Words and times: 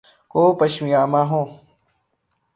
کو 0.31 0.41
پشیماں 0.59 1.25
ہوں 1.29 1.45